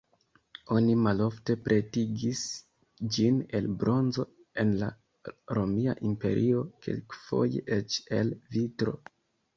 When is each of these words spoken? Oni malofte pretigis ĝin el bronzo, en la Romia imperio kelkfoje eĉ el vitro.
Oni 0.75 0.93
malofte 1.07 1.55
pretigis 1.65 2.41
ĝin 3.17 3.37
el 3.59 3.67
bronzo, 3.83 4.25
en 4.63 4.73
la 4.81 4.89
Romia 5.59 5.95
imperio 6.13 6.65
kelkfoje 6.87 7.65
eĉ 7.79 8.03
el 8.21 8.37
vitro. 8.57 8.97